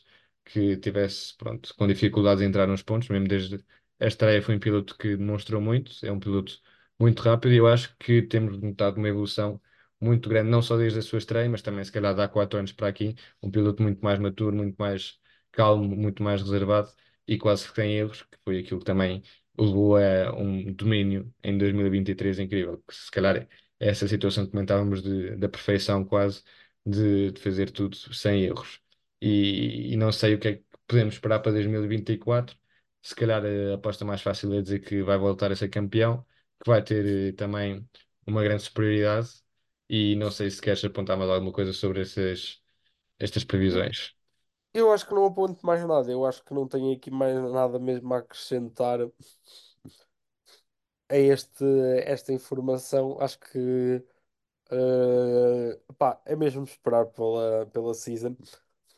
que 0.45 0.77
tivesse, 0.77 1.35
pronto, 1.37 1.73
com 1.75 1.87
dificuldades 1.87 2.41
em 2.43 2.47
entrar 2.47 2.67
nos 2.67 2.81
pontos. 2.83 3.09
Mesmo 3.09 3.27
desde 3.27 3.63
a 3.99 4.07
estreia 4.07 4.41
foi 4.41 4.55
um 4.55 4.59
piloto 4.59 4.97
que 4.97 5.15
demonstrou 5.17 5.61
muito. 5.61 5.93
É 6.05 6.11
um 6.11 6.19
piloto 6.19 6.59
muito 6.99 7.21
rápido 7.21 7.53
e 7.53 7.57
eu 7.57 7.67
acho 7.67 7.95
que 7.97 8.21
temos 8.21 8.57
notado 8.59 8.97
uma 8.97 9.07
evolução 9.09 9.61
muito 9.99 10.27
grande, 10.29 10.49
não 10.49 10.61
só 10.61 10.75
desde 10.77 10.99
a 10.99 11.01
sua 11.01 11.17
estreia, 11.19 11.49
mas 11.49 11.61
também 11.61 11.83
se 11.83 11.91
calhar 11.91 12.13
de 12.13 12.21
há 12.21 12.27
quatro 12.27 12.59
anos 12.59 12.71
para 12.73 12.87
aqui. 12.87 13.15
Um 13.41 13.49
piloto 13.49 13.81
muito 13.81 14.01
mais 14.03 14.19
maturo, 14.19 14.55
muito 14.55 14.75
mais 14.77 15.19
calmo, 15.51 15.95
muito 15.95 16.21
mais 16.23 16.41
reservado 16.41 16.91
e 17.27 17.37
quase 17.37 17.67
sem 17.73 17.93
erros, 17.95 18.23
que 18.23 18.37
foi 18.43 18.59
aquilo 18.59 18.79
que 18.79 18.85
também 18.85 19.21
levou 19.57 19.97
a 19.97 20.33
um 20.35 20.73
domínio 20.73 21.33
em 21.43 21.57
2023 21.57 22.39
incrível. 22.39 22.77
Que 22.87 22.95
se 22.95 23.11
calhar 23.11 23.37
é 23.37 23.47
essa 23.79 24.07
situação 24.07 24.45
que 24.45 24.51
comentávamos 24.51 25.01
de, 25.01 25.35
da 25.37 25.49
perfeição 25.49 26.03
quase, 26.05 26.43
de, 26.85 27.31
de 27.31 27.41
fazer 27.41 27.71
tudo 27.71 27.95
sem 28.13 28.43
erros. 28.43 28.81
E, 29.21 29.93
e 29.93 29.97
não 29.97 30.11
sei 30.11 30.35
o 30.35 30.39
que 30.39 30.47
é 30.47 30.55
que 30.57 30.65
podemos 30.87 31.15
esperar 31.15 31.39
para 31.39 31.51
2024. 31.53 32.57
Se 33.01 33.15
calhar 33.15 33.43
a 33.45 33.75
aposta 33.75 34.05
mais 34.05 34.21
fácil 34.21 34.53
é 34.53 34.61
dizer 34.61 34.79
que 34.79 35.01
vai 35.03 35.17
voltar 35.17 35.51
a 35.51 35.55
ser 35.55 35.69
campeão, 35.69 36.25
que 36.63 36.69
vai 36.69 36.81
ter 36.83 37.29
eh, 37.29 37.31
também 37.33 37.87
uma 38.25 38.43
grande 38.43 38.63
superioridade. 38.63 39.29
E 39.89 40.15
não 40.15 40.31
sei 40.31 40.49
se 40.49 40.61
queres 40.61 40.83
apontar 40.83 41.17
mais 41.17 41.29
alguma 41.29 41.51
coisa 41.53 41.73
sobre 41.73 42.01
essas, 42.01 42.61
estas 43.19 43.43
previsões. 43.43 44.15
Eu 44.73 44.91
acho 44.91 45.05
que 45.07 45.13
não 45.13 45.25
aponto 45.25 45.65
mais 45.65 45.83
nada, 45.85 46.11
eu 46.11 46.25
acho 46.25 46.43
que 46.43 46.53
não 46.53 46.67
tenho 46.67 46.93
aqui 46.95 47.09
mais 47.11 47.35
nada 47.51 47.79
mesmo 47.79 48.13
a 48.13 48.17
acrescentar 48.19 48.99
a 51.09 51.15
este, 51.17 51.63
esta 52.05 52.33
informação. 52.33 53.17
Acho 53.19 53.39
que 53.39 54.03
eh, 54.71 55.79
pá, 55.97 56.21
é 56.25 56.35
mesmo 56.35 56.63
esperar 56.63 57.05
pela, 57.07 57.65
pela 57.67 57.93
season. 57.93 58.35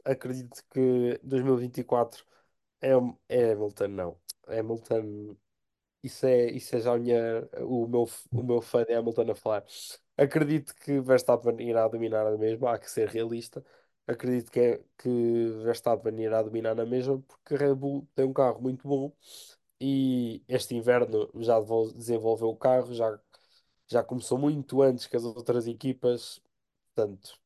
Acredito 0.06 0.64
que 0.72 1.20
2024 1.24 2.26
é, 2.82 2.92
é 3.30 3.54
Hamilton, 3.54 3.88
não. 3.90 4.22
Hamilton, 4.48 5.38
isso 6.04 6.26
é, 6.28 6.48
isso 6.52 6.76
é 6.78 6.82
já 6.82 6.94
a 6.96 7.00
minha, 7.00 7.48
o 7.62 7.88
meu, 7.88 8.10
o 8.34 8.44
meu 8.44 8.62
fã 8.62 8.84
de 8.86 8.94
Hamilton 8.96 9.32
a 9.32 9.36
falar. 9.36 9.66
Acredito 10.18 10.76
que 10.76 11.00
Verstappen 11.02 11.56
irá 11.70 11.88
dominar 11.90 12.28
a 12.28 12.38
mesma, 12.38 12.74
há 12.74 12.80
que 12.80 12.90
ser 12.92 13.10
realista. 13.10 13.64
Acredito 14.08 14.52
que, 14.52 14.60
é, 14.60 14.78
que 14.98 15.10
Verstappen 15.64 16.20
irá 16.22 16.42
dominar 16.44 16.76
na 16.76 16.86
mesma, 16.86 17.20
porque 17.22 17.56
a 17.56 17.58
Red 17.58 17.76
Bull 17.76 18.08
tem 18.16 18.26
um 18.26 18.34
carro 18.34 18.62
muito 18.62 18.88
bom 18.88 19.12
e 19.82 20.44
este 20.48 20.76
inverno 20.76 21.30
já 21.42 21.60
desenvolveu 21.96 22.50
o 22.50 22.56
carro, 22.58 22.94
já, 22.94 23.20
já 23.88 24.04
começou 24.04 24.38
muito 24.38 24.82
antes 24.84 25.08
que 25.08 25.18
as 25.18 25.24
outras 25.26 25.68
equipas, 25.68 26.42
portanto, 26.96 27.40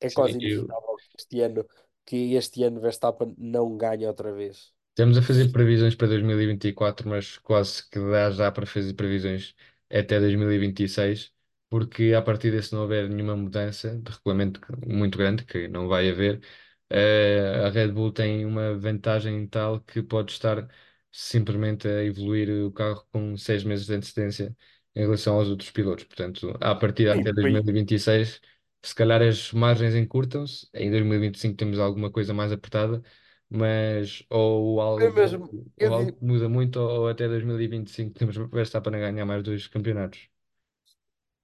é 0.00 0.08
Sim, 0.08 0.10
quase 0.10 0.38
inevitável 0.38 1.00
que 1.08 1.16
este 1.18 1.40
ano, 1.42 1.66
que 2.06 2.34
este 2.34 2.64
ano 2.64 2.80
Verstappen 2.80 3.34
não 3.38 3.76
ganhe 3.78 4.06
outra 4.06 4.32
vez. 4.32 4.74
Estamos 4.90 5.16
a 5.18 5.22
fazer 5.22 5.50
previsões 5.50 5.94
para 5.94 6.08
2024, 6.08 7.08
mas 7.08 7.38
quase 7.38 7.88
que 7.88 7.98
dá 7.98 8.30
já 8.30 8.52
para 8.52 8.66
fazer 8.66 8.92
previsões 8.94 9.54
até 9.90 10.20
2026, 10.20 11.32
porque 11.70 12.14
a 12.14 12.22
partir 12.22 12.52
de 12.52 12.62
se 12.62 12.74
não 12.74 12.82
houver 12.82 13.08
nenhuma 13.08 13.36
mudança 13.36 13.96
de 14.00 14.12
regulamento 14.12 14.60
muito 14.86 15.18
grande, 15.18 15.44
que 15.46 15.68
não 15.68 15.88
vai 15.88 16.10
haver, 16.10 16.42
eh, 16.90 17.64
a 17.66 17.70
Red 17.70 17.88
Bull 17.92 18.12
tem 18.12 18.44
uma 18.46 18.76
vantagem 18.78 19.46
tal 19.48 19.80
que 19.80 20.02
pode 20.02 20.32
estar 20.32 20.68
simplesmente 21.12 21.88
a 21.88 22.04
evoluir 22.04 22.48
o 22.66 22.72
carro 22.72 23.06
com 23.12 23.36
seis 23.36 23.64
meses 23.64 23.86
de 23.86 23.94
antecedência 23.94 24.56
em 24.94 25.00
relação 25.02 25.36
aos 25.36 25.48
outros 25.48 25.70
pilotos. 25.70 26.04
Portanto, 26.04 26.56
a 26.60 26.74
partir 26.74 27.08
E 27.12 27.18
até 27.18 27.32
depois, 27.32 27.58
2026 27.64 28.40
se 28.82 28.94
calhar 28.94 29.20
as 29.22 29.52
margens 29.52 29.94
encurtam-se, 29.94 30.68
em 30.74 30.90
2025 30.90 31.56
temos 31.56 31.78
alguma 31.78 32.10
coisa 32.10 32.32
mais 32.34 32.50
apertada, 32.52 33.02
mas 33.48 34.24
ou 34.30 34.80
É 34.96 35.10
algo, 35.10 35.10
mesmo, 35.10 35.52
eu, 35.78 35.90
ou 35.90 35.92
algo 35.92 36.12
di- 36.12 36.16
que 36.16 36.24
muda 36.24 36.48
muito, 36.48 36.78
ou 36.80 37.08
até 37.08 37.26
2025 37.28 38.14
temos 38.18 38.36
Verstappen 38.36 38.94
a 38.94 38.98
ganhar 38.98 39.26
mais 39.26 39.42
dois 39.42 39.66
campeonatos. 39.66 40.29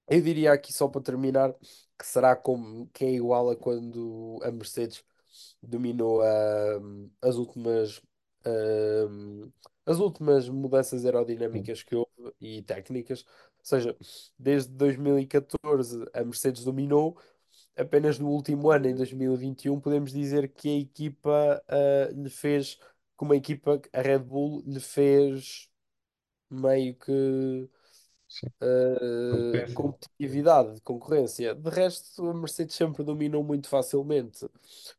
Eu 0.09 0.21
diria 0.21 0.53
aqui 0.53 0.73
só 0.73 0.89
para 0.89 1.01
terminar 1.03 1.53
que 1.99 2.07
será 2.07 2.37
como 2.37 2.89
que 2.89 3.05
é 3.05 3.11
igual 3.13 3.51
a 3.51 3.57
quando 3.57 4.39
a 4.43 4.51
Mercedes 4.51 5.05
dominou 5.63 6.23
a- 6.23 6.81
as 7.23 7.37
últimas 7.37 8.01
ahm, 8.45 9.51
as 9.87 9.99
últimas 9.99 10.49
mudanças 10.49 11.05
aerodinâmicas 11.05 11.83
que 11.83 11.95
houve 11.97 12.11
e 12.41 12.63
técnicas. 12.63 13.23
Ou 13.59 13.65
seja, 13.65 13.97
desde 14.39 14.71
2014 14.73 16.05
a 16.15 16.25
Mercedes 16.25 16.65
dominou, 16.65 17.19
apenas 17.77 18.19
no 18.19 18.29
último 18.31 18.71
ano, 18.71 18.89
em 18.89 18.95
2021, 18.95 19.81
podemos 19.81 20.13
dizer 20.13 20.49
que 20.53 20.69
a 20.69 20.79
equipa 20.81 21.63
ah, 21.69 22.11
lhe 22.13 22.31
fez, 22.31 22.79
como 23.17 23.33
a 23.33 23.37
equipa, 23.37 23.81
a 23.93 24.03
Red 24.03 24.21
Bull 24.21 24.63
lhe 24.67 24.81
fez 24.81 25.69
meio 26.51 26.95
que. 26.97 27.71
Uh, 28.63 29.73
competitividade, 29.75 30.75
de 30.77 30.81
concorrência. 30.83 31.55
De 31.55 31.71
resto, 31.71 32.29
a 32.29 32.35
Mercedes 32.35 32.75
sempre 32.77 33.05
dominou 33.05 33.43
muito 33.45 33.69
facilmente. 33.69 34.47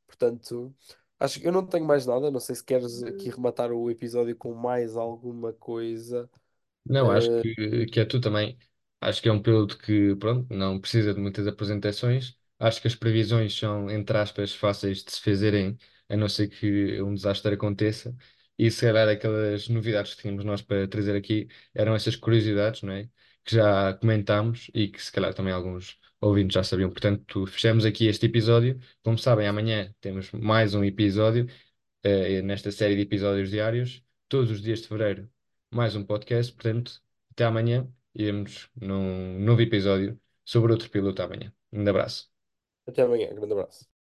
Portanto, 0.07 0.73
acho 1.19 1.39
que 1.39 1.47
eu 1.47 1.51
não 1.51 1.65
tenho 1.65 1.85
mais 1.85 2.05
nada. 2.05 2.31
Não 2.31 2.39
sei 2.39 2.55
se 2.55 2.63
queres 2.63 3.03
aqui 3.03 3.29
rematar 3.29 3.71
o 3.71 3.89
episódio 3.91 4.35
com 4.35 4.53
mais 4.53 4.95
alguma 4.97 5.53
coisa. 5.53 6.29
Não, 6.85 7.11
acho 7.11 7.29
Uh, 7.29 7.41
que, 7.41 7.85
que 7.87 7.99
é 7.99 8.05
tu 8.05 8.19
também. 8.21 8.57
Acho 9.01 9.21
que 9.21 9.29
é 9.29 9.31
um 9.31 9.41
piloto 9.41 9.77
que, 9.77 10.15
pronto, 10.15 10.53
não 10.53 10.79
precisa 10.79 11.13
de 11.13 11.19
muitas 11.19 11.45
apresentações. 11.47 12.37
Acho 12.59 12.81
que 12.81 12.87
as 12.87 12.95
previsões 12.95 13.53
são, 13.57 13.89
entre 13.89 14.17
aspas, 14.17 14.53
fáceis 14.55 15.03
de 15.03 15.11
se 15.11 15.21
fazerem, 15.21 15.77
a 16.09 16.15
não 16.17 16.29
ser 16.29 16.47
que 16.47 17.01
um 17.01 17.13
desastre 17.13 17.53
aconteça. 17.55 18.15
E 18.57 18.71
se 18.71 18.85
calhar 18.85 19.07
aquelas 19.07 19.69
novidades 19.69 20.15
que 20.15 20.21
tínhamos 20.21 20.43
nós 20.45 20.61
para 20.61 20.87
trazer 20.87 21.15
aqui 21.15 21.47
eram 21.73 21.93
essas 21.95 22.15
curiosidades, 22.15 22.81
não 22.81 22.93
é? 22.93 23.09
Que 23.43 23.55
já 23.55 23.93
comentámos 23.95 24.69
e 24.73 24.87
que 24.89 25.01
se 25.01 25.11
calhar 25.11 25.33
também 25.33 25.53
alguns 25.53 25.97
ouvintes 26.19 26.55
já 26.55 26.63
sabiam. 26.63 26.89
Portanto, 26.89 27.45
fechamos 27.47 27.85
aqui 27.85 28.07
este 28.07 28.25
episódio. 28.25 28.79
Como 29.03 29.17
sabem, 29.17 29.47
amanhã 29.47 29.93
temos 30.01 30.31
mais 30.31 30.73
um 30.73 30.83
episódio 30.83 31.47
eh, 32.03 32.41
nesta 32.41 32.71
série 32.71 32.95
de 32.95 33.01
episódios 33.01 33.49
diários, 33.49 34.03
todos 34.27 34.51
os 34.51 34.61
dias 34.61 34.81
de 34.81 34.87
fevereiro, 34.87 35.29
mais 35.71 35.95
um 35.95 36.03
podcast. 36.03 36.53
Portanto, 36.53 37.01
até 37.31 37.45
amanhã 37.45 37.91
e 38.15 38.25
vemos 38.25 38.69
num 38.75 39.39
novo 39.39 39.61
episódio 39.61 40.19
sobre 40.45 40.71
outro 40.71 40.89
piloto 40.89 41.21
amanhã. 41.21 41.53
Um 41.71 41.87
abraço. 41.87 42.29
até 42.87 43.01
amanhã. 43.03 43.33
Grande 43.33 43.53
abraço. 43.53 43.96